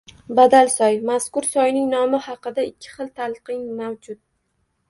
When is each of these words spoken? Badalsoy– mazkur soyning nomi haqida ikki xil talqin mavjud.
Badalsoy– 0.37 0.95
mazkur 1.09 1.47
soyning 1.49 1.85
nomi 1.91 2.21
haqida 2.31 2.65
ikki 2.71 2.97
xil 2.97 3.13
talqin 3.21 3.65
mavjud. 3.83 4.23